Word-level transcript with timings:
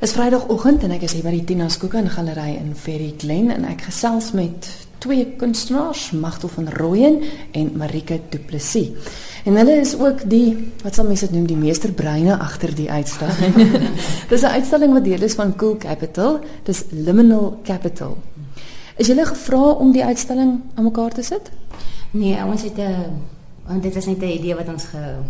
Is 0.00 0.14
Vrydagoggend 0.16 0.80
en 0.86 0.94
ek 0.94 1.02
is 1.04 1.12
hier 1.12 1.26
by 1.26 1.30
die 1.34 1.42
Tina 1.44 1.66
Skookan 1.68 2.06
Galery 2.08 2.54
in 2.56 2.70
Ferry 2.72 3.10
Glen 3.20 3.50
en 3.52 3.66
ek 3.68 3.82
gesels 3.90 4.30
met 4.32 4.64
twee 5.04 5.26
kunstenaars, 5.36 6.06
Magtel 6.16 6.48
van 6.54 6.70
Rooyen 6.72 7.18
en 7.52 7.68
Marike 7.76 8.16
Du 8.32 8.38
Plessis. 8.40 9.10
En 9.44 9.58
hulle 9.60 9.74
is 9.82 9.92
ook 10.00 10.22
die 10.24 10.54
wat 10.80 10.96
sal 10.96 11.04
mense 11.04 11.28
dit 11.28 11.36
noem 11.36 11.50
die 11.50 11.58
meesterbreine 11.60 12.38
agter 12.40 12.72
die 12.78 12.88
uitstalling. 12.88 13.60
Dis 14.32 14.40
'n 14.40 14.56
uitstalling 14.56 14.96
wat 14.96 15.04
deel 15.04 15.28
is 15.28 15.36
van 15.36 15.52
Cool 15.60 15.76
Capital, 15.76 16.40
dis 16.64 16.80
Liminal 16.96 17.60
Capital. 17.68 18.16
Is 18.96 19.12
julle 19.12 19.28
gevra 19.28 19.76
om 19.84 19.92
die 19.92 20.04
uitstalling 20.04 20.62
aan 20.80 20.88
mekaar 20.88 21.12
te 21.12 21.22
sit? 21.22 21.52
Nee, 22.16 22.40
ons 22.40 22.62
het 22.62 22.80
'n 22.80 23.20
want 23.68 23.82
dit 23.82 23.96
is 23.96 24.06
net 24.06 24.24
'n 24.24 24.32
idee 24.40 24.56
wat 24.56 24.68
ons 24.68 24.84
ge 24.84 25.20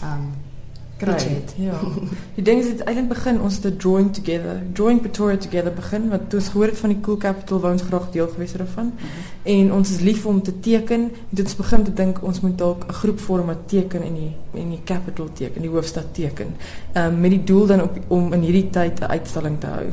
um 0.00 0.53
kry. 0.96 1.42
Ja. 1.56 1.80
Die 2.36 2.44
ding 2.44 2.60
is 2.60 2.66
dit 2.66 2.80
eintlik 2.84 3.08
begin 3.08 3.40
ons 3.40 3.58
te 3.58 3.76
drawing 3.76 4.12
together, 4.14 4.62
drawing 4.72 5.00
Pretoria 5.00 5.36
together 5.36 5.72
begin 5.74 6.08
want 6.08 6.28
toe 6.30 6.40
ons 6.40 6.48
gehoor 6.48 6.72
het 6.72 6.78
van 6.78 6.94
die 6.94 7.00
Cool 7.00 7.16
Capital 7.16 7.60
wou 7.60 7.72
ons 7.72 7.82
graag 7.82 8.10
deel 8.10 8.28
gewees 8.28 8.52
daarvan. 8.52 8.84
Mm 8.84 8.98
-hmm. 8.98 9.32
En 9.54 9.72
ons 9.72 9.90
is 9.90 10.00
lief 10.00 10.26
om 10.26 10.42
te 10.42 10.60
teken. 10.60 11.00
En 11.00 11.10
dit 11.28 11.44
ons 11.44 11.56
begin 11.56 11.84
te 11.84 11.92
dink 11.92 12.22
ons 12.22 12.40
moet 12.40 12.58
dalk 12.58 12.84
'n 12.88 12.92
groep 12.92 13.20
vorm 13.20 13.46
wat 13.46 13.68
teken 13.68 14.02
in 14.02 14.14
die 14.14 14.32
in 14.52 14.70
die 14.70 14.80
capital 14.84 15.28
teken, 15.32 15.62
die 15.62 15.70
hoofstad 15.70 16.14
teken. 16.14 16.54
Ehm 16.92 17.12
um, 17.12 17.20
met 17.20 17.30
die 17.30 17.44
doel 17.44 17.66
dan 17.66 17.82
op 17.82 17.98
om 18.08 18.32
in 18.32 18.40
hierdie 18.40 18.70
tyd 18.70 19.00
'n 19.00 19.04
uitstalling 19.04 19.60
te 19.60 19.66
hou. 19.66 19.86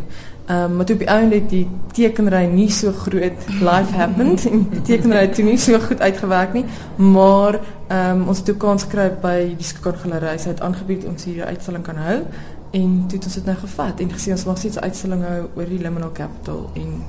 Um, 0.49 0.75
maar 0.75 0.85
toe 0.85 0.95
op 0.95 1.01
die 1.01 1.07
einde 1.07 1.35
het 1.35 1.49
die 1.49 1.67
tekenry 1.93 2.45
nie 2.49 2.69
so 2.71 2.91
groot 2.91 3.45
life 3.61 3.93
happened 3.93 4.45
en 4.49 4.63
die 4.71 4.81
tekenry 4.81 5.19
het 5.27 5.35
toe 5.37 5.45
nie 5.45 5.57
so 5.57 5.79
goed 5.79 6.01
uitgewerk 6.01 6.53
nie, 6.53 6.65
maar 6.97 7.59
um, 7.87 8.27
ons 8.27 8.41
het 8.41 8.49
toe 8.49 8.57
kans 8.57 8.83
gekry 8.83 9.11
by 9.21 9.35
die 9.53 9.67
Skokon 9.67 9.99
Galery 10.01 10.37
se 10.41 10.49
het 10.49 10.61
aangebied 10.65 11.05
ons 11.05 11.23
hier 11.29 11.45
'n 11.45 11.53
uitstalling 11.53 11.83
kan 11.85 11.95
hou 11.95 12.19
en 12.71 13.03
toe 13.07 13.17
het 13.17 13.25
ons 13.25 13.33
dit 13.33 13.45
nou 13.45 13.57
gevat 13.57 13.99
en 13.99 14.11
gesien 14.11 14.33
ons 14.33 14.45
mag 14.45 14.57
steeds 14.57 14.79
uitstalling 14.79 15.23
hou 15.23 15.41
oor 15.55 15.69
die 15.69 15.81
Liminal 15.81 16.11
Capital 16.11 16.69
en 16.73 17.03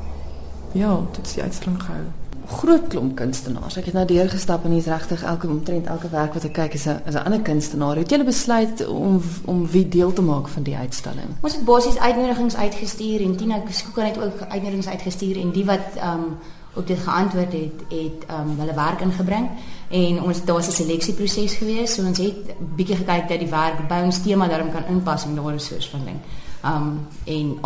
ja, 0.72 1.00
dit 1.12 1.27
is 1.27 1.33
die 1.33 1.42
uitstalling 1.42 1.83
gehou 1.83 2.22
groot 2.47 2.87
klomp 2.89 3.17
kunstenaars. 3.17 3.77
Ek 3.77 3.85
het 3.85 3.95
nou 3.95 4.05
deurgestap 4.07 4.65
en 4.65 4.71
hier's 4.71 4.87
regtig 4.91 5.23
elke 5.23 5.48
omtrent 5.48 5.87
elke 5.87 6.09
werk 6.12 6.35
wat 6.35 6.45
ek 6.45 6.53
kyk 6.53 6.75
is 6.75 6.87
'n 6.87 7.03
is 7.07 7.15
'n 7.15 7.25
ander 7.25 7.41
kunstenaar. 7.41 7.97
Het 7.97 8.11
julle 8.11 8.25
besluit 8.25 8.87
om 8.87 9.23
om 9.45 9.67
wie 9.67 9.89
deel 9.89 10.12
te 10.12 10.23
maak 10.23 10.48
van 10.48 10.63
die 10.63 10.77
uitstalling? 10.77 11.31
Ons 11.41 11.55
het 11.55 11.65
basies 11.65 11.98
uitnodigings 11.98 12.57
uitgestuur 12.57 13.20
en 13.20 13.37
Tina 13.37 13.63
Skookan 13.70 14.05
het 14.05 14.19
ook 14.19 14.41
uitnodigings 14.48 14.89
uitgestuur 14.89 15.41
en 15.41 15.51
die 15.51 15.65
wat 15.65 15.87
ehm 15.97 16.19
um, 16.19 16.37
op 16.75 16.87
dit 16.87 16.98
geantwoord 16.98 17.53
het, 17.53 17.79
het 17.89 18.27
ehm 18.27 18.51
um, 18.51 18.59
hulle 18.59 18.75
werk 18.75 19.01
ingebring 19.01 19.48
en 19.89 20.23
ons 20.23 20.45
daar 20.45 20.55
was 20.55 20.67
'n 20.67 20.73
seleksieproses 20.83 21.55
geweest. 21.55 21.95
So 21.95 22.07
ons 22.07 22.19
het 22.19 22.55
bietjie 22.77 22.97
gekyk 22.97 23.29
dat 23.29 23.39
die 23.39 23.51
werk 23.51 23.89
by 23.89 24.01
ons 24.05 24.23
tema 24.23 24.48
daarom 24.48 24.73
kan 24.73 24.87
inpas 24.89 25.25
en 25.25 25.35
daar 25.35 25.55
is 25.55 25.67
soos 25.67 25.89
van 25.89 26.05
ding. 26.05 26.20
Um 26.64 27.06
en 27.24 27.58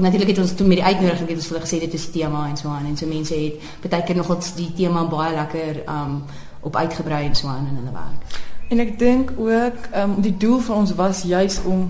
natuurlik 0.00 0.28
het 0.28 0.38
ons 0.38 0.54
toe 0.54 0.66
met 0.66 0.76
die 0.76 0.84
uitnodiging 0.84 1.28
het 1.28 1.36
ons 1.36 1.48
hulle 1.48 1.60
gesê 1.60 1.80
dit 1.80 1.94
is 1.94 2.10
tema 2.10 2.46
en 2.48 2.56
so 2.56 2.68
aan 2.68 2.86
en 2.86 2.96
so 2.96 3.06
mense 3.06 3.34
het 3.34 3.90
baie 3.90 4.02
keer 4.02 4.16
nog 4.16 4.26
wat 4.26 4.52
die 4.56 4.70
tema 4.76 5.04
baie 5.04 5.34
lekker 5.34 5.82
um 5.84 6.22
op 6.60 6.76
uitgebrei 6.76 7.26
en 7.26 7.34
so 7.34 7.46
aan 7.46 7.66
in 7.68 7.76
hulle 7.76 7.92
werk. 7.92 8.40
En 8.68 8.78
ek 8.78 8.98
dink 8.98 9.34
ook 9.36 9.92
um 10.02 10.16
die 10.24 10.36
doel 10.36 10.58
van 10.64 10.76
ons 10.76 10.94
was 10.96 11.22
juis 11.28 11.60
om 11.64 11.84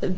uh, 0.00 0.08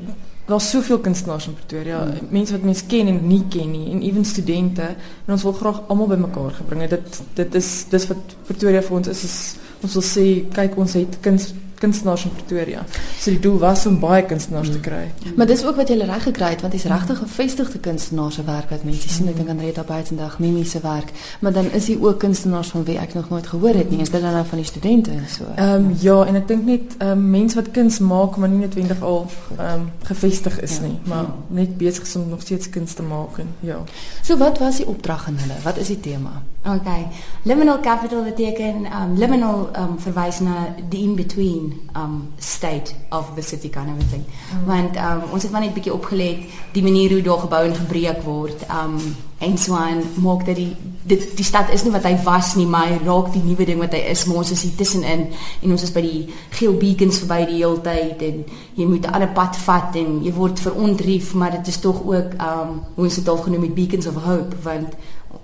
daar's 0.46 0.70
soveel 0.70 0.98
kunstenaars 0.98 1.46
in 1.46 1.58
Pretoria, 1.58 2.04
hmm. 2.04 2.30
mense 2.30 2.54
wat 2.54 2.62
mense 2.62 2.86
ken 2.86 3.10
en 3.10 3.20
nie 3.26 3.42
ken 3.50 3.70
nie 3.70 3.90
en 3.90 4.02
ewen 4.06 4.24
studente 4.24 4.86
en 5.26 5.34
ons 5.34 5.42
wil 5.42 5.52
graag 5.52 5.82
almal 5.88 6.14
bymekaar 6.14 6.54
gebring. 6.62 6.86
Dit 6.94 7.22
dit 7.34 7.54
is 7.54 7.70
dis 7.90 8.06
wat 8.06 8.36
Pretoria 8.46 8.82
vir 8.86 9.00
ons 9.02 9.10
is, 9.10 9.22
is 9.24 9.38
ons 9.82 9.98
wil 9.98 10.10
sê 10.14 10.26
kyk 10.54 10.78
ons 10.78 10.94
het 11.02 11.18
kunst 11.20 11.65
kunstenaars 11.78 12.24
in 12.24 12.32
Pretoria. 12.32 12.84
So 13.18 13.30
die 13.30 13.40
doel 13.40 13.58
was 13.58 13.86
om 13.86 13.98
baie 14.00 14.24
kunstenaars 14.24 14.70
te 14.70 14.80
kry. 14.80 15.10
Mm. 15.24 15.32
Maar 15.36 15.46
dis 15.46 15.64
ook 15.64 15.76
wat 15.76 15.88
jy 15.88 15.98
reg 15.98 16.22
gekry 16.22 16.50
het 16.54 16.60
want 16.60 16.72
dis 16.72 16.84
regtig 16.84 17.18
gevestigde 17.18 17.78
kunstenaars 17.78 18.34
se 18.34 18.44
werk 18.44 18.70
wat 18.70 18.84
mense 18.84 19.08
sien. 19.08 19.28
Ek 19.28 19.36
dink 19.36 19.48
aan 19.48 19.60
Rita 19.60 19.82
Buitendag, 19.86 20.38
Mimi 20.38 20.64
se 20.64 20.80
werk, 20.80 21.12
maar 21.40 21.52
dan 21.52 21.70
is 21.72 21.86
hier 21.86 22.02
ook 22.02 22.18
kunstenaars 22.18 22.68
van 22.68 22.84
wie 22.84 22.98
ek 22.98 23.14
nog 23.14 23.28
nooit 23.28 23.46
gehoor 23.46 23.74
het 23.74 23.90
nie. 23.90 24.00
Is 24.00 24.10
dit 24.10 24.20
dan 24.20 24.32
nou 24.32 24.44
van 24.46 24.58
die 24.58 24.66
studente 24.66 25.10
en 25.10 25.24
so? 25.28 25.44
Ehm 25.56 25.74
um, 25.74 25.94
ja, 26.00 26.24
en 26.24 26.40
ek 26.42 26.48
dink 26.48 26.64
net 26.64 26.96
ehm 26.98 27.10
um, 27.10 27.30
mense 27.30 27.56
wat 27.56 27.70
kuns 27.70 27.98
maak 27.98 28.36
maar 28.36 28.48
nie 28.48 28.64
noodwendig 28.64 29.02
al 29.02 29.26
ehm 29.56 29.80
um, 29.80 29.90
gevestig 30.02 30.60
is 30.60 30.76
ja. 30.76 30.86
nie, 30.86 30.98
maar 31.04 31.24
ja. 31.24 31.34
net 31.48 31.76
besig 31.76 32.06
is 32.06 32.16
om 32.16 32.28
nog 32.28 32.40
steeds 32.40 32.70
kuns 32.70 32.92
te 32.92 33.02
maak 33.02 33.38
en 33.38 33.54
ja. 33.60 33.82
So 34.22 34.36
wat 34.36 34.58
was 34.58 34.76
die 34.76 34.86
opdrag 34.86 35.26
aan 35.26 35.36
hulle? 35.40 35.60
Wat 35.62 35.76
is 35.76 35.86
die 35.86 36.00
tema? 36.00 36.42
Okay. 36.66 37.06
Liminal 37.42 37.80
capital 37.80 38.22
beteken 38.22 38.86
um 39.02 39.14
liminal 39.14 39.68
um 39.78 39.98
verwys 39.98 40.40
na 40.40 40.74
the 40.90 40.98
in 40.98 41.14
between 41.14 41.65
um 41.96 42.32
state 42.38 42.94
of 43.10 43.34
the 43.34 43.42
city 43.42 43.68
kind 43.68 43.88
of 43.88 44.08
thing. 44.10 44.24
Mm. 44.24 44.64
Want 44.66 44.96
um 44.96 45.22
ons 45.32 45.42
het 45.42 45.52
maar 45.52 45.64
net 45.64 45.74
bietjie 45.74 45.94
opgelet 45.94 46.44
die 46.72 46.82
manier 46.82 47.12
hoe 47.12 47.22
daar 47.22 47.38
gebou 47.38 47.64
en 47.64 47.74
gebreek 47.74 48.22
word. 48.22 48.66
Um 48.70 49.00
en 49.38 49.58
so 49.58 49.74
aan 49.76 50.00
maak 50.24 50.46
dat 50.46 50.56
die 50.56 50.72
dit 51.06 51.36
die 51.36 51.44
stad 51.44 51.68
is 51.72 51.84
nie 51.84 51.92
wat 51.92 52.06
hy 52.08 52.14
was 52.24 52.54
nie, 52.56 52.66
maar 52.66 52.88
hy 52.88 52.98
raak 53.04 53.32
die 53.34 53.42
nuwe 53.44 53.66
ding 53.68 53.78
wat 53.78 53.92
hy 53.92 54.00
is. 54.10 54.24
Maar 54.26 54.40
ons 54.42 54.52
is 54.54 54.62
hier 54.62 54.76
tussenin 54.76 55.26
en 55.62 55.74
ons 55.76 55.82
is 55.82 55.92
by 55.92 56.02
die 56.02 56.22
geel 56.56 56.78
beacons 56.80 57.20
verby 57.22 57.42
die 57.50 57.60
hele 57.60 57.82
tyd 57.84 58.22
en 58.22 58.44
jy 58.76 58.86
moet 58.86 59.06
'n 59.06 59.12
ander 59.12 59.32
pad 59.36 59.56
vat 59.66 59.96
en 59.96 60.22
jy 60.24 60.32
word 60.32 60.60
verontrief, 60.60 61.34
maar 61.34 61.50
dit 61.50 61.66
is 61.68 61.80
tog 61.80 62.02
ook 62.02 62.34
um 62.40 62.80
hoe 62.94 63.04
ons 63.04 63.14
dit 63.14 63.28
al 63.28 63.36
genoem 63.36 63.62
het 63.62 63.74
beacons 63.74 64.06
of 64.06 64.24
hope 64.24 64.56
want 64.62 64.96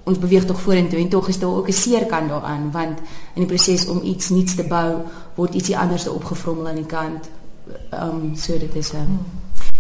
ons 0.05 0.19
beweeg 0.19 0.45
tog 0.45 0.61
vorentoe 0.61 0.99
en 0.99 1.09
tog 1.09 1.29
is 1.29 1.39
daar 1.39 1.55
ook 1.57 1.69
'n 1.69 1.73
seer 1.73 2.07
kant 2.07 2.29
daaraan 2.29 2.71
want 2.71 2.99
in 3.35 3.45
die 3.45 3.47
proses 3.47 3.87
om 3.87 4.01
iets 4.03 4.29
nuuts 4.29 4.55
te 4.55 4.65
bou 4.65 5.03
word 5.35 5.55
ietsie 5.55 5.79
anders 5.79 6.09
opgevrommel 6.09 6.69
aan 6.69 6.75
die 6.75 6.87
kant. 6.87 7.29
Ehm 7.91 8.09
um, 8.09 8.37
so 8.37 8.59
dit 8.59 8.75
is 8.75 8.93
'n 8.93 8.97
um, 8.97 9.19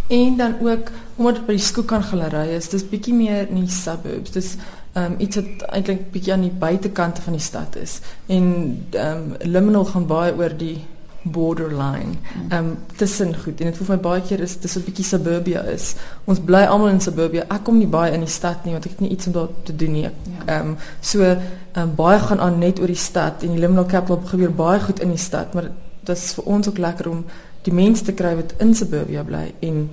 en 0.08 0.36
dan 0.36 0.54
ook 0.60 0.90
omdat 1.16 1.34
dit 1.34 1.46
by 1.46 1.52
die 1.52 1.62
Skookan 1.62 2.02
galery 2.02 2.48
is, 2.56 2.68
dis 2.68 2.88
bietjie 2.88 3.14
meer 3.14 3.48
in 3.48 3.54
die 3.54 3.70
suburbs. 3.70 4.30
Dis 4.30 4.56
ehm 4.92 5.12
um, 5.12 5.14
iets 5.18 5.36
wat 5.36 5.62
eintlik 5.72 6.10
bietjie 6.12 6.32
aan 6.32 6.40
die 6.40 6.58
buitekante 6.58 7.22
van 7.22 7.32
die 7.32 7.42
stad 7.42 7.76
is. 7.76 8.00
En 8.26 8.44
ehm 8.90 9.16
um, 9.16 9.36
Liminal 9.40 9.84
gaan 9.84 10.06
baie 10.06 10.34
oor 10.36 10.56
die 10.56 10.84
borderline. 11.22 12.16
Um, 12.50 12.78
tussen 12.96 13.34
goed 13.34 13.60
en 13.60 13.66
dit 13.70 13.76
voel 13.76 13.86
vir 13.86 13.96
my 13.96 14.02
baie 14.02 14.22
keer 14.26 14.40
is 14.40 14.56
dis 14.60 14.76
'n 14.76 14.84
bietjie 14.84 15.04
suburbia 15.04 15.60
is. 15.70 15.94
Ons 16.24 16.40
bly 16.40 16.64
almal 16.64 16.88
in 16.88 17.00
suburbia. 17.00 17.44
Ek 17.48 17.64
kom 17.64 17.78
nie 17.78 17.86
baie 17.86 18.12
in 18.12 18.20
die 18.20 18.28
stad 18.28 18.64
nie 18.64 18.72
want 18.72 18.84
ek 18.84 18.90
het 18.90 19.00
nie 19.00 19.10
iets 19.10 19.26
om 19.26 19.32
daar 19.32 19.48
te 19.62 19.76
doen 19.76 19.92
nie. 19.92 20.02
Ja. 20.02 20.10
Ehm 20.46 20.48
ja. 20.48 20.60
um, 20.60 20.76
so 21.00 21.36
um, 21.76 21.94
baie 21.94 22.18
gaan 22.18 22.40
aan 22.40 22.58
net 22.58 22.80
oor 22.80 22.86
die 22.86 22.96
stad 22.96 23.42
en 23.42 23.52
die 23.52 23.60
Liminal 23.60 23.86
Capital 23.86 24.20
gebeur 24.24 24.52
baie 24.52 24.80
goed 24.80 25.00
in 25.00 25.08
die 25.08 25.18
stad, 25.18 25.54
maar 25.54 25.70
dit 26.04 26.16
is 26.16 26.32
vir 26.32 26.44
ons 26.44 26.68
ook 26.68 26.78
lekker 26.78 27.08
om 27.08 27.24
die 27.62 27.74
mense 27.74 28.04
te 28.04 28.12
kry 28.12 28.34
wat 28.36 28.54
in 28.58 28.74
suburbia 28.74 29.22
bly 29.22 29.52
en 29.60 29.88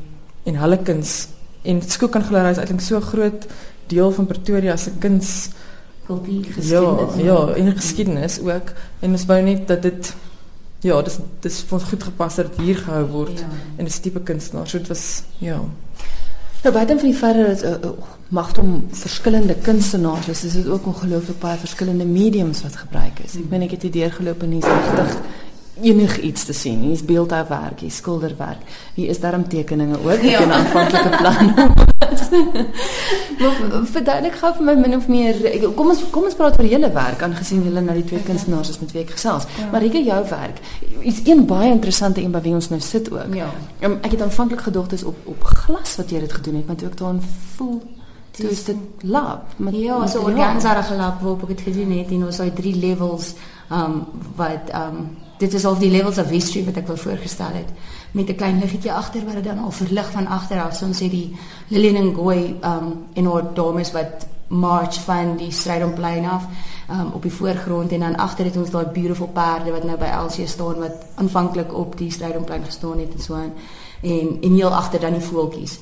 en 0.46 0.56
hulle 0.56 0.78
kuns 0.78 1.28
en 1.62 1.82
Skookan 1.82 2.24
Galery 2.24 2.52
is 2.52 2.58
eintlik 2.58 2.82
so 2.82 3.00
groot 3.00 3.46
deel 3.88 4.12
van 4.12 4.26
Pretoria 4.26 4.78
se 4.78 4.92
kuns 5.00 5.50
kultuur 6.06 6.44
geskiedenis. 6.44 7.16
Ja, 7.16 7.24
ja, 7.24 7.54
en 7.54 7.72
geskiedenis 7.76 8.40
ook 8.40 8.74
en 9.00 9.12
ons 9.12 9.26
wou 9.26 9.42
net 9.42 9.68
dat 9.68 9.82
dit 9.82 10.14
ja, 10.86 11.02
dis 11.02 11.20
dis 11.44 11.62
vir 11.68 11.80
ons 11.80 11.90
goed 11.90 12.04
gepas 12.04 12.40
dat 12.40 12.60
hier 12.62 12.78
gehou 12.80 13.06
word 13.12 13.42
ja. 13.44 13.50
en 13.78 13.88
dis 13.88 14.00
tipe 14.00 14.22
kunstenaar. 14.24 14.68
So 14.68 14.78
dit 14.78 14.88
was 14.88 15.24
ja. 15.44 15.60
Nou 16.60 16.74
baie 16.76 16.88
van 16.88 17.06
die 17.06 17.16
verder 17.16 17.48
is 17.54 17.64
uh, 17.64 17.76
uh, 17.88 17.92
mag 18.36 18.52
om 18.60 18.74
verskillende 18.92 19.56
kunstenaars 19.64 20.28
is, 20.28 20.44
is 20.44 20.58
dit 20.60 20.68
ook 20.68 20.88
ongelooflik 20.92 21.40
baie 21.40 21.60
verskillende 21.60 22.06
mediums 22.06 22.64
wat 22.64 22.76
gebruik 22.76 23.22
is. 23.24 23.38
Ek 23.40 23.48
meen 23.52 23.68
ek 23.68 23.78
het 23.78 23.88
hier 23.88 23.96
deurgeloop 23.96 24.44
en 24.44 24.58
hier's 24.58 24.68
regtig 24.68 25.16
enig 25.82 26.18
iets 26.28 26.44
te 26.50 26.54
sien. 26.54 26.84
Hier's 26.84 27.06
beeldhouwerk, 27.06 27.80
hier 27.80 27.96
skilderwerk. 27.96 28.68
Hier 29.00 29.10
is 29.10 29.24
darm 29.24 29.48
tekeninge 29.48 30.04
ook 30.04 30.28
ja. 30.28 30.44
in 30.44 30.52
aanvanklike 30.52 31.16
plan. 31.18 31.54
maar 33.40 33.86
verduidelik 33.92 34.38
gou 34.42 34.52
vir 34.58 34.66
my 34.70 34.76
min 34.80 34.96
of 34.98 35.08
meer. 35.12 35.40
Kom 35.78 35.92
ons 35.94 36.04
kom 36.14 36.28
ons 36.30 36.38
praat 36.40 36.58
oor 36.60 36.70
julle 36.70 36.92
werk 36.96 37.22
aangesien 37.26 37.64
julle 37.68 37.84
nou 37.86 37.96
die 38.00 38.08
twee 38.12 38.24
kunstenaars 38.28 38.74
is 38.74 38.82
met 38.84 38.96
wie 38.96 39.04
ek 39.04 39.14
gesels. 39.18 39.48
Ja. 39.60 39.70
Marika 39.74 40.02
jou 40.04 40.20
werk. 40.32 40.60
Iets 41.02 41.22
een 41.26 41.46
baie 41.50 41.72
interessante 41.72 42.24
een 42.24 42.34
by 42.36 42.42
wie 42.46 42.56
ons 42.58 42.72
nou 42.74 42.82
sit 42.84 43.12
ook. 43.12 43.36
Ja. 43.38 43.52
Um, 43.86 44.00
ek 44.02 44.18
het 44.18 44.26
aanvanklik 44.26 44.66
gedog 44.68 44.92
dis 44.92 45.04
op 45.04 45.30
op 45.30 45.48
glas 45.64 45.96
wat 46.02 46.12
jy 46.12 46.20
dit 46.26 46.34
gedoen 46.40 46.62
het, 46.62 46.68
maar 46.68 46.80
toe 46.82 46.92
ek 46.92 47.00
daarin 47.00 47.24
voel 47.56 47.80
Dit 48.40 48.52
is 48.52 48.64
dit 48.64 48.78
lab. 49.02 49.58
Maar 49.58 49.74
ja, 49.74 50.08
so 50.08 50.22
organza 50.24 50.82
gelap 50.82 51.22
waarop 51.22 51.42
ek 51.48 51.58
dit 51.58 51.62
gedoen 51.62 51.98
het 51.98 52.12
en 52.14 52.28
ons 52.30 52.38
het 52.38 52.56
drie 52.56 52.76
levels 52.76 53.34
um 53.74 54.06
wat 54.38 54.72
um 54.76 55.10
dit 55.40 55.54
is 55.54 55.66
al 55.66 55.78
die 55.80 55.92
levels 55.92 56.18
of 56.18 56.30
history 56.30 56.66
wat 56.68 56.78
ek 56.82 56.88
wil 56.88 56.98
voorgestel 57.00 57.56
het. 57.56 57.70
Met 58.12 58.30
'n 58.30 58.36
klein 58.36 58.60
liggetjie 58.60 58.94
agter 58.94 59.26
wat 59.26 59.34
dit 59.34 59.44
dan 59.44 59.60
al 59.60 59.72
verlig 59.72 60.12
van 60.12 60.28
agter 60.28 60.62
af 60.62 60.76
soms 60.76 61.02
sê 61.02 61.10
die 61.10 61.36
Lillian 61.68 62.12
Ngoy 62.12 62.56
um 62.64 63.06
en 63.14 63.30
oor 63.30 63.44
dames 63.54 63.92
wat 63.92 64.28
march 64.48 65.00
van 65.06 65.38
die 65.38 65.52
Strydonplein 65.52 66.26
af 66.26 66.44
um 66.90 67.12
op 67.14 67.22
die 67.22 67.32
voorgrond 67.32 67.92
en 67.92 68.00
dan 68.00 68.16
agter 68.16 68.46
het 68.46 68.58
ons 68.58 68.70
daai 68.70 68.86
beautiful 68.86 69.28
perde 69.28 69.72
wat 69.72 69.84
nou 69.84 69.98
by 69.98 70.06
Elsie 70.06 70.48
staan 70.48 70.80
wat 70.80 71.06
aanvanklik 71.16 71.74
op 71.74 71.98
die 71.98 72.12
Strydonplein 72.12 72.66
gestaan 72.66 73.00
het 73.00 73.14
en 73.14 73.22
so 73.22 73.34
aan. 73.34 73.54
En 74.02 74.38
en 74.42 74.54
heel 74.54 74.76
agter 74.76 75.00
dan 75.00 75.14
die 75.14 75.22
voeltjies 75.22 75.80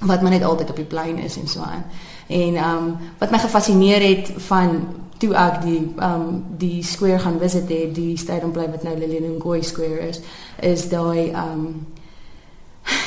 wat 0.00 0.22
maar 0.22 0.30
net 0.30 0.44
altyd 0.44 0.70
op 0.70 0.76
die 0.76 0.84
plein 0.84 1.18
is 1.18 1.36
en 1.36 1.48
so 1.48 1.60
aan. 1.60 1.84
En 2.26 2.56
um 2.56 2.96
wat 3.18 3.30
my 3.30 3.38
gefassineer 3.38 4.02
het 4.08 4.32
van 4.48 4.88
toe 5.18 5.34
ek 5.34 5.62
die 5.62 5.80
um 6.02 6.44
die 6.58 6.82
square 6.84 7.18
gaan 7.18 7.38
visit 7.40 7.68
het 7.68 7.94
die 7.94 8.16
stadium 8.16 8.52
bly 8.52 8.66
wat 8.70 8.82
nou 8.82 8.96
Ngoy 9.38 9.62
Square 9.62 10.08
is 10.08 10.20
is 10.60 10.88
daai 10.88 11.32
um 11.32 11.86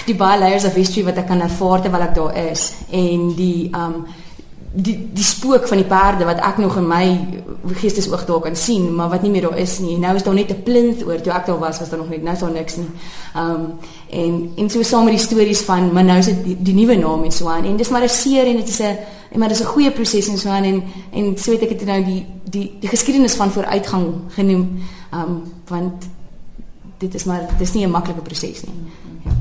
die 0.06 0.16
baie 0.16 0.40
layers 0.40 0.66
of 0.66 0.74
history 0.74 1.06
wat 1.06 1.18
ek 1.18 1.28
kan 1.28 1.42
ervaar 1.42 1.82
terwyl 1.82 2.02
ek 2.02 2.16
daar 2.16 2.36
is. 2.50 2.74
En 2.92 3.34
die 3.36 3.70
um 3.76 4.06
die 4.72 5.10
die 5.14 5.24
spook 5.24 5.68
van 5.68 5.78
die 5.78 5.88
perde 5.88 6.26
wat 6.26 6.42
ek 6.46 6.58
nog 6.62 6.76
in 6.78 6.88
my 6.88 7.06
geestesoog 7.80 8.26
daar 8.26 8.40
kan 8.40 8.56
sien, 8.56 8.96
maar 8.96 9.10
wat 9.10 9.22
nie 9.22 9.32
meer 9.32 9.48
daar 9.48 9.58
is 9.58 9.80
nie. 9.80 9.98
Nou 9.98 10.16
is 10.16 10.24
daar 10.24 10.34
net 10.34 10.52
'n 10.52 10.64
plint 10.64 11.06
oor. 11.06 11.22
Toe 11.22 11.34
ek 11.34 11.46
daar 11.46 11.60
was, 11.60 11.80
was 11.80 11.90
daar 11.90 12.00
nog 12.00 12.10
net 12.10 12.24
nou 12.24 12.34
is 12.34 12.40
daar 12.40 12.52
niks 12.52 12.76
nie. 12.76 12.90
Um 13.36 13.80
en 14.10 14.52
en 14.56 14.70
so 14.70 14.84
saam 14.84 15.04
met 15.04 15.14
die 15.14 15.26
stories 15.26 15.62
van 15.62 15.94
maar 15.94 16.04
nou 16.04 16.18
is 16.18 16.26
dit 16.26 16.44
die, 16.44 16.58
die 16.60 16.74
nuwe 16.74 16.96
naam 16.96 17.24
en 17.24 17.32
so 17.32 17.48
aan. 17.48 17.66
En 17.66 17.78
dis 17.78 17.90
maar 17.90 18.04
'n 18.04 18.10
seer 18.10 18.46
en 18.46 18.56
dit 18.56 18.68
is 18.68 18.80
'n 18.80 18.98
en 19.32 19.40
maar 19.40 19.48
dis 19.48 19.62
'n 19.62 19.66
goeie 19.66 19.92
proses 19.92 20.28
en 20.28 20.38
so 20.38 20.50
aan 20.50 20.64
en 20.64 20.84
en 21.12 21.38
so 21.38 21.52
het 21.52 21.62
ek 21.62 21.70
dit 21.70 21.86
nou 21.86 22.04
die 22.04 22.26
die 22.44 22.78
die 22.80 22.90
geskiedenis 22.90 23.36
van 23.36 23.52
vooruitgang 23.52 24.14
genoem. 24.28 24.82
Um 25.14 25.44
want 25.68 26.06
dit 26.98 27.16
is 27.16 27.24
maar 27.24 27.50
dis 27.58 27.74
nie 27.74 27.86
'n 27.86 27.92
maklike 27.92 28.22
proses 28.22 28.64
nie. 28.64 28.74
Ja. 29.26 29.32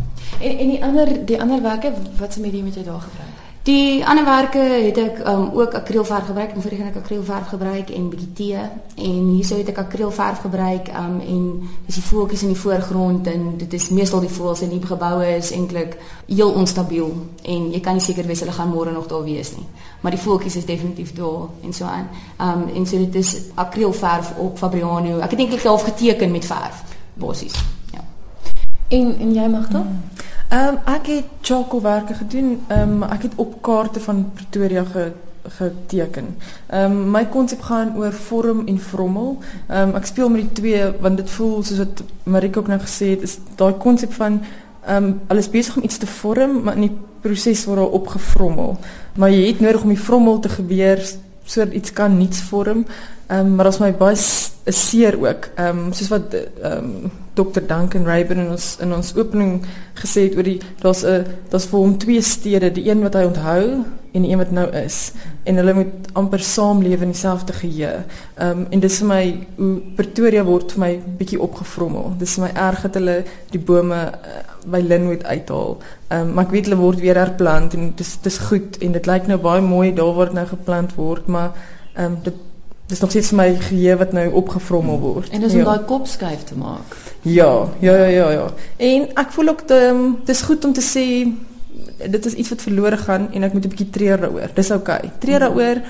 En 0.40 0.58
en 0.58 0.69
die 0.69 0.84
ander 0.84 1.26
die 1.26 1.40
ander 1.40 1.62
werke 1.62 1.92
wat 2.19 2.32
se 2.32 2.40
medium 2.40 2.64
het 2.64 2.75
jy 2.75 2.84
daar 2.84 3.00
gebruik? 3.00 3.38
Die 3.62 4.06
anderwerke 4.06 4.58
het 4.58 4.96
ek 4.96 5.19
um, 5.28 5.50
ook 5.52 5.75
akrielverf 5.75 6.26
gebruik 6.26 6.55
en 6.55 6.62
voorheen 6.62 6.87
ek 6.88 6.96
akrielverf 6.96 7.50
gebruik 7.52 7.90
en 7.90 8.06
bietjie 8.08 8.32
tee 8.32 8.60
en 9.08 9.26
hierso 9.34 9.58
het 9.58 9.69
ek 9.69 9.81
akrielverf 9.82 10.40
gebruik 10.46 10.88
um, 10.96 11.19
en 11.20 11.43
dis 11.87 11.99
die 11.99 12.05
voeltjies 12.06 12.46
in 12.46 12.55
die 12.55 12.60
voorgrond 12.60 13.26
en 13.28 13.50
dit 13.60 13.76
is 13.76 13.88
meestal 13.93 14.25
die 14.25 14.32
voëls 14.32 14.62
in 14.64 14.72
die 14.72 14.81
geboue 14.87 15.26
is 15.34 15.50
eintlik 15.52 15.99
heel 16.31 16.55
onstabiel 16.56 17.10
en 17.43 17.69
jy 17.75 17.82
kan 17.84 17.99
nie 17.99 18.05
seker 18.06 18.31
wees 18.31 18.40
hulle 18.40 18.56
gaan 18.56 18.72
môre 18.72 18.94
nog 18.94 19.10
daar 19.10 19.26
wees 19.26 19.52
nie. 19.56 19.66
Maar 20.00 20.16
die 20.16 20.22
voeltjies 20.22 20.56
is 20.62 20.69
definitief 20.69 21.12
daar 21.19 21.50
en 21.64 21.72
so 21.75 21.84
aan. 21.84 22.08
Um 22.40 22.64
en 22.75 22.87
so 22.87 22.96
dit 23.04 23.20
is 23.20 23.34
akrielverf 23.54 24.32
op 24.38 24.58
Fabriano. 24.58 25.19
Ek 25.19 25.34
het 25.34 25.44
eintlik 25.44 25.66
half 25.69 25.84
geteken 25.90 26.31
met 26.31 26.49
verf 26.49 26.82
bossies. 27.14 27.54
Ja. 27.93 28.04
En 28.88 29.14
en 29.19 29.34
jy 29.34 29.46
mag 29.50 29.69
dan? 29.69 29.82
Hmm. 29.82 30.27
Ehm 30.49 30.69
um, 30.69 30.77
ek 30.89 31.06
het 31.06 31.25
chakelwerke 31.41 32.15
gedoen. 32.15 32.61
Ehm 32.67 33.03
um, 33.03 33.03
ek 33.03 33.23
het 33.23 33.33
op 33.37 33.62
kaarte 33.62 34.00
van 34.00 34.31
Pretoria 34.35 34.85
ge 34.85 35.12
geteken. 35.43 36.37
Ehm 36.67 36.93
um, 36.93 37.11
my 37.11 37.27
konsep 37.27 37.61
gaan 37.61 37.97
oor 37.97 38.12
vorm 38.12 38.67
en 38.67 38.79
vrommel. 38.79 39.39
Ehm 39.67 39.89
um, 39.89 39.95
ek 39.95 40.06
speel 40.06 40.29
met 40.29 40.41
die 40.41 40.53
twee 40.53 40.93
want 41.00 41.17
dit 41.17 41.31
voel 41.31 41.62
soos 41.62 41.79
wat 41.79 42.03
Marika 42.23 42.61
ook 42.61 42.67
nou 42.67 42.81
gesê 42.81 43.11
het, 43.11 43.23
is 43.23 43.39
daai 43.56 43.75
konsep 43.75 44.12
van 44.12 44.41
ehm 44.87 45.05
um, 45.05 45.21
alles 45.27 45.50
besig 45.50 45.77
om 45.77 45.83
iets 45.83 45.99
te 45.99 46.06
vorm, 46.06 46.62
maar 46.62 46.75
in 46.75 46.89
die 46.89 46.97
proses 47.21 47.65
word 47.65 47.79
daar 47.79 47.99
opgevrommel. 48.00 48.79
Maar 49.17 49.31
jy 49.31 49.47
het 49.47 49.61
nodig 49.61 49.83
om 49.83 49.89
die 49.89 50.00
vrommel 50.00 50.41
te 50.41 50.49
gebeur 50.49 51.05
sodat 51.45 51.73
iets 51.73 51.93
kan 51.93 52.17
niets 52.19 52.41
vorm. 52.41 52.87
Ehm 53.27 53.47
um, 53.47 53.55
maar 53.55 53.67
as 53.67 53.79
my 53.79 53.93
baie 53.93 54.17
seer 54.73 55.17
ook. 55.20 55.50
Ehm 55.56 55.79
um, 55.79 55.93
soos 55.93 56.09
wat 56.09 56.35
ehm 56.35 56.73
um, 56.73 57.11
Dr 57.38 57.62
Duncan 57.67 58.05
Rayburn 58.05 58.38
in 58.38 58.50
ons 58.50 58.76
in 58.81 58.93
ons 58.93 59.15
opening 59.17 59.62
gesê 59.94 60.26
het 60.26 60.37
oor 60.37 60.43
die 60.43 60.61
daar's 60.82 61.05
'n 61.05 61.25
daar's 61.50 61.67
vir 61.70 61.79
hom 61.79 61.99
twee 61.99 62.23
stede, 62.23 62.73
die 62.73 62.91
een 62.91 63.03
wat 63.03 63.15
hy 63.15 63.25
onthou 63.25 63.85
en 64.12 64.23
die 64.23 64.31
een 64.31 64.38
wat 64.38 64.50
nou 64.50 64.67
is 64.73 65.12
en 65.44 65.56
hulle 65.56 65.75
moet 65.75 66.09
amper 66.12 66.41
saamlewe 66.41 67.03
in 67.03 67.12
dieselfde 67.12 67.53
geheue. 67.53 68.05
Ehm 68.35 68.59
um, 68.59 68.67
en 68.70 68.81
dis 68.81 68.99
vir 68.99 69.09
my 69.09 69.47
hoe 69.56 69.81
Pretoria 69.97 70.44
word 70.44 70.73
vir 70.73 70.81
my 70.81 70.93
bietjie 71.19 71.41
opgevrommel. 71.41 72.12
Dis 72.19 72.35
vir 72.35 72.44
my 72.44 72.53
erg 72.69 72.82
dat 72.82 72.94
hulle 72.94 73.25
die 73.50 73.61
bome 73.61 73.94
uh, 73.94 74.43
by 74.67 74.81
Linwood 74.81 75.25
uithaal. 75.25 75.79
Ehm 76.09 76.21
um, 76.21 76.35
maar 76.35 76.44
ek 76.44 76.50
weet 76.50 76.64
hulle 76.64 76.82
word 76.82 77.00
weer 77.00 77.17
herplant 77.17 77.75
en 77.75 77.93
dis 77.97 78.19
dis 78.23 78.38
goed 78.38 78.79
en 78.82 78.93
dit 78.93 79.06
lyk 79.06 79.26
nou 79.26 79.38
baie 79.38 79.62
mooi 79.62 79.94
daar 79.94 80.25
dit 80.25 80.32
nou 80.32 80.47
geplant 80.47 80.94
word, 80.94 81.26
maar 81.26 81.53
ehm 81.94 82.05
um, 82.05 82.19
dit 82.23 82.35
dis 82.88 83.00
nog 83.00 83.11
steeds 83.11 83.29
vir 83.32 83.37
my 83.37 83.49
geheue 83.61 83.96
wat 84.00 84.14
nou 84.17 84.25
opgevrommel 84.40 85.00
word. 85.00 85.29
En 85.29 85.44
dis 85.44 85.52
om 85.52 85.61
ja. 85.61 85.64
daai 85.64 85.85
kop 85.90 86.06
skuif 86.08 86.46
te 86.49 86.56
maak. 86.56 86.96
Ja, 87.23 87.69
ja, 87.85 87.96
ja, 87.96 88.06
ja, 88.06 88.31
ja. 88.31 88.46
En 88.76 89.08
ek 89.20 89.35
voel 89.37 89.52
ook 89.52 89.67
dit 89.69 89.76
um, 89.90 90.17
is 90.26 90.43
goed 90.46 90.64
om 90.64 90.73
te 90.73 90.85
sê 90.85 91.06
dit 91.99 92.26
is 92.26 92.32
iets 92.32 92.49
wat 92.55 92.62
verlore 92.62 92.96
gaan 92.96 93.29
en 93.32 93.44
ek 93.44 93.52
moet 93.52 93.64
'n 93.64 93.75
bietjie 93.75 93.90
treur 93.90 94.20
daaroor. 94.20 94.50
Dis 94.55 94.70
oukei. 94.70 94.99
Okay. 94.99 95.12
Treur 95.19 95.44
daaroor 95.44 95.82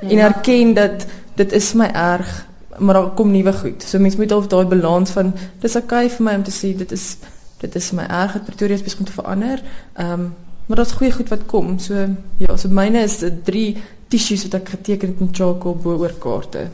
ja, 0.00 0.08
en 0.08 0.18
erken 0.18 0.74
dat 0.74 1.06
dit 1.34 1.52
is 1.52 1.72
my 1.72 1.86
erg, 1.86 2.46
maar 2.78 2.94
daar 2.94 3.10
kom 3.14 3.30
nuwe 3.30 3.52
goed. 3.52 3.82
So 3.82 3.98
mens 3.98 4.16
moet 4.16 4.32
al 4.32 4.48
daai 4.48 4.66
balans 4.66 5.10
van 5.10 5.34
dis 5.60 5.76
oukei 5.76 6.04
okay 6.06 6.16
vir 6.16 6.24
my 6.24 6.34
om 6.34 6.42
te 6.42 6.54
sê 6.54 6.76
dit 6.76 6.92
is 6.92 7.16
dit 7.60 7.74
is 7.74 7.90
my 7.90 8.06
erg 8.06 8.32
dat 8.32 8.44
Pretoria 8.44 8.82
besig 8.82 8.98
om 8.98 9.04
te 9.04 9.12
verander. 9.12 9.62
Ehm 9.94 10.12
um, 10.12 10.34
maar 10.66 10.76
daar's 10.76 10.92
goeie 10.92 11.12
goed 11.12 11.28
wat 11.28 11.46
kom. 11.46 11.78
So 11.78 11.94
ja, 12.36 12.56
so 12.56 12.68
myne 12.68 13.02
is 13.02 13.24
drie 13.44 13.76
tissues 14.08 14.44
wat 14.48 14.60
ek 14.60 14.76
geteken 14.76 15.14
het 15.14 15.20
met 15.20 15.36
charcoal 15.36 15.80
bo 15.82 15.96
oor 15.98 16.14
kaarte. 16.20 16.68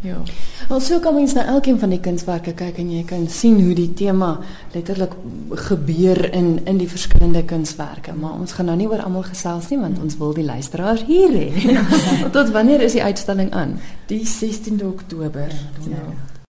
Ja. 0.00 0.16
Wel 0.68 0.80
so 0.80 0.98
kan 0.98 1.14
mens 1.14 1.32
na 1.36 1.44
elkeen 1.44 1.78
van 1.78 1.92
die 1.92 2.00
kunswerke 2.00 2.54
kyk 2.56 2.78
en 2.80 2.88
jy 2.92 3.02
kan 3.04 3.26
sien 3.28 3.58
hoe 3.60 3.74
die 3.76 3.90
tema 3.92 4.30
letterlik 4.72 5.12
gebeur 5.68 6.22
in 6.32 6.64
in 6.64 6.80
die 6.80 6.88
verskillende 6.88 7.44
kunswerke, 7.44 8.14
maar 8.16 8.38
ons 8.40 8.56
gaan 8.56 8.70
nou 8.72 8.78
nie 8.80 8.88
oor 8.88 9.04
almal 9.04 9.28
gesels 9.28 9.68
nie 9.68 9.78
want 9.82 10.00
ons 10.00 10.16
wil 10.16 10.32
die 10.32 10.46
luisteraars 10.48 11.04
hier 11.04 11.36
hê. 11.36 11.76
Tot 12.36 12.50
wanneer 12.56 12.80
is 12.88 12.96
die 12.96 13.04
uitstalling 13.04 13.52
aan? 13.52 13.76
Die 14.08 14.24
16de 14.24 14.88
Oktober. 14.88 15.52
Ja. 15.84 15.96
ja. 15.96 16.29